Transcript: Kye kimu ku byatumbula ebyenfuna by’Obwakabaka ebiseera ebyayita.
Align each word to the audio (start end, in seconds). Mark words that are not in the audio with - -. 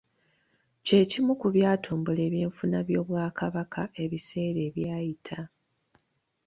Kye 0.85 0.99
kimu 1.11 1.33
ku 1.41 1.47
byatumbula 1.55 2.21
ebyenfuna 2.27 2.77
by’Obwakabaka 2.87 3.81
ebiseera 4.03 4.59
ebyayita. 4.69 5.39